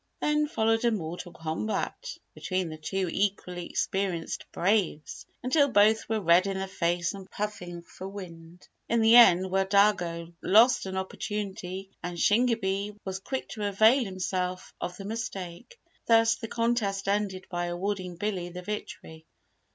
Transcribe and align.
Then 0.19 0.47
followed 0.47 0.83
a 0.83 0.89
mortal 0.89 1.31
combat(?) 1.31 2.17
between 2.33 2.69
the 2.69 2.77
two 2.77 3.07
equally 3.13 3.67
experienced 3.67 4.51
Braves, 4.51 5.27
until 5.43 5.67
both 5.67 6.09
were 6.09 6.19
red 6.19 6.47
in 6.47 6.57
the 6.57 6.67
face 6.67 7.13
and 7.13 7.29
puffing 7.29 7.83
for 7.83 8.07
wind. 8.07 8.67
In 8.89 9.01
the 9.01 9.15
end, 9.15 9.51
Wahdago 9.51 10.33
lost 10.41 10.87
an 10.87 10.97
opportunity 10.97 11.91
and 12.01 12.17
Shingebis 12.17 12.95
was 13.05 13.19
quick 13.19 13.47
to 13.49 13.67
avail 13.67 14.03
himself 14.03 14.73
of 14.81 14.97
the 14.97 15.05
mistake. 15.05 15.79
Thus 16.07 16.33
the 16.33 16.47
contest 16.47 17.07
ended 17.07 17.45
by 17.51 17.65
awarding 17.65 18.15
Billy 18.15 18.49
the 18.49 18.63
victory. 18.63 19.27